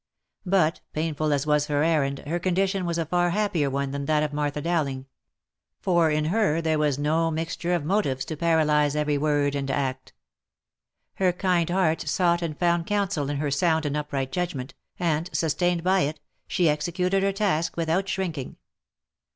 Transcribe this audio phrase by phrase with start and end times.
[0.47, 4.23] But, painful as was her errand, her condition was a far happier one than that
[4.23, 5.05] of Martha Dowling;
[5.79, 10.13] for in her there was no mixture of motives to paralyze every word and act.
[11.17, 15.83] Her kind heart sought and found counsel in her sound and upright judgment, and, sustained
[15.83, 18.55] by it, she executed her task without shrinking.